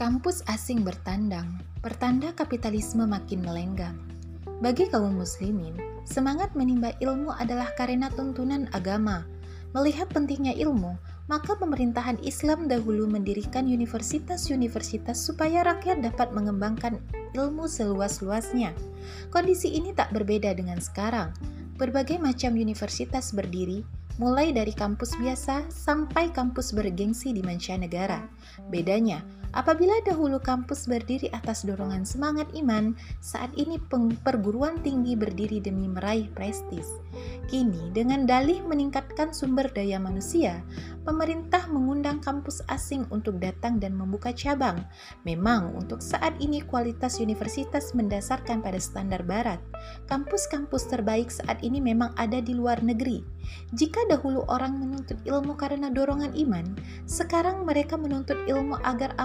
[0.00, 4.00] Kampus asing bertandang, pertanda kapitalisme makin melenggang.
[4.64, 5.76] Bagi kaum muslimin,
[6.08, 9.28] semangat menimba ilmu adalah karena tuntunan agama.
[9.76, 10.96] Melihat pentingnya ilmu,
[11.28, 16.96] maka pemerintahan Islam dahulu mendirikan universitas-universitas supaya rakyat dapat mengembangkan
[17.36, 18.72] ilmu seluas-luasnya.
[19.28, 21.28] Kondisi ini tak berbeda dengan sekarang.
[21.76, 23.84] Berbagai macam universitas berdiri,
[24.16, 28.24] mulai dari kampus biasa sampai kampus bergengsi di mancanegara.
[28.72, 33.82] Bedanya, Apabila dahulu kampus berdiri atas dorongan semangat iman, saat ini
[34.22, 36.86] perguruan tinggi berdiri demi meraih prestis.
[37.50, 40.62] Kini, dengan dalih meningkatkan sumber daya manusia,
[41.02, 44.86] pemerintah mengundang kampus asing untuk datang dan membuka cabang.
[45.26, 49.58] Memang, untuk saat ini kualitas universitas mendasarkan pada standar barat.
[50.06, 53.26] Kampus-kampus terbaik saat ini memang ada di luar negeri.
[53.74, 56.78] Jika dahulu orang menuntut ilmu karena dorongan iman,
[57.10, 59.18] sekarang mereka menuntut ilmu agar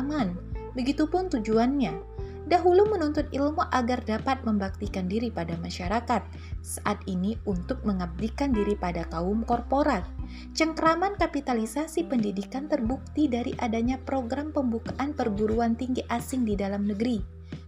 [0.76, 6.22] Begitupun tujuannya dahulu menuntut ilmu agar dapat membaktikan diri pada masyarakat,
[6.62, 10.06] saat ini untuk mengabdikan diri pada kaum korporat.
[10.54, 17.22] Cengkraman kapitalisasi pendidikan terbukti dari adanya program pembukaan perguruan tinggi asing di dalam negeri.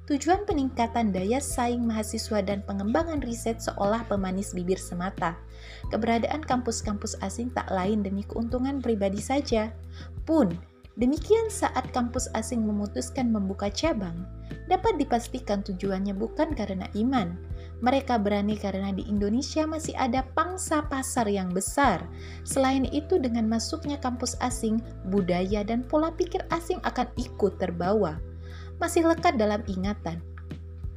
[0.07, 5.35] Tujuan peningkatan daya saing mahasiswa dan pengembangan riset seolah pemanis bibir semata.
[5.91, 9.67] Keberadaan kampus-kampus asing tak lain demi keuntungan pribadi saja.
[10.23, 10.55] Pun,
[10.97, 14.25] Demikian saat kampus asing memutuskan membuka cabang,
[14.65, 17.37] dapat dipastikan tujuannya bukan karena iman.
[17.85, 22.01] Mereka berani karena di Indonesia masih ada pangsa pasar yang besar.
[22.41, 24.81] Selain itu, dengan masuknya kampus asing,
[25.13, 28.17] budaya dan pola pikir asing akan ikut terbawa.
[28.81, 30.17] Masih lekat dalam ingatan,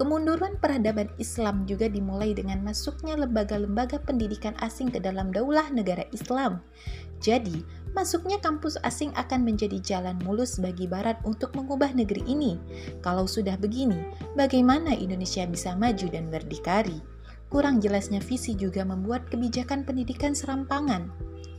[0.01, 6.65] Kemunduran peradaban Islam juga dimulai dengan masuknya lembaga-lembaga pendidikan asing ke dalam daulah negara Islam.
[7.21, 7.61] Jadi,
[7.93, 12.57] masuknya kampus asing akan menjadi jalan mulus bagi Barat untuk mengubah negeri ini.
[13.03, 13.99] Kalau sudah begini,
[14.35, 16.99] bagaimana Indonesia bisa maju dan berdikari?
[17.51, 21.11] Kurang jelasnya visi juga membuat kebijakan pendidikan serampangan.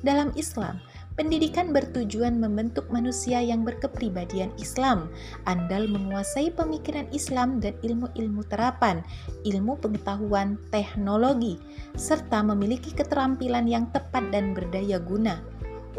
[0.02, 0.80] Dalam Islam,
[1.12, 5.12] Pendidikan bertujuan membentuk manusia yang berkepribadian Islam,
[5.44, 9.04] andal menguasai pemikiran Islam dan ilmu-ilmu terapan,
[9.44, 11.60] ilmu pengetahuan, teknologi,
[12.00, 15.44] serta memiliki keterampilan yang tepat dan berdaya guna.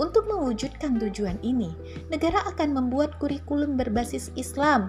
[0.01, 1.77] Untuk mewujudkan tujuan ini,
[2.09, 4.89] negara akan membuat kurikulum berbasis Islam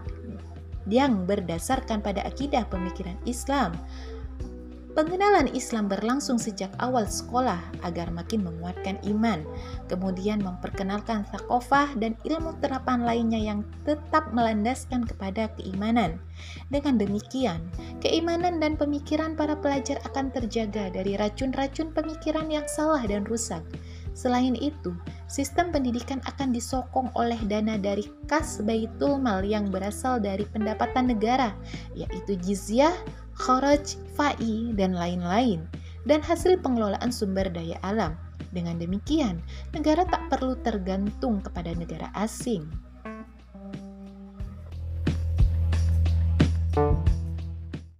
[0.88, 3.75] yang berdasarkan pada akidah pemikiran Islam,
[4.94, 9.41] Pengenalan Islam berlangsung sejak awal sekolah agar makin menguatkan iman,
[9.90, 16.22] kemudian memperkenalkan sakofah dan ilmu terapan lainnya yang tetap melandaskan kepada keimanan.
[16.70, 17.66] Dengan demikian,
[18.06, 23.66] keimanan dan pemikiran para pelajar akan terjaga dari racun-racun pemikiran yang salah dan rusak.
[24.13, 24.94] Selain itu,
[25.25, 31.57] sistem pendidikan akan disokong oleh dana dari kas Baitul Mal yang berasal dari pendapatan negara,
[31.97, 32.94] yaitu jizyah,
[33.34, 35.66] kharaj, fa'i, dan lain-lain,
[36.06, 38.13] dan hasil pengelolaan sumber daya alam.
[38.53, 39.41] Dengan demikian,
[39.73, 42.69] negara tak perlu tergantung kepada negara asing.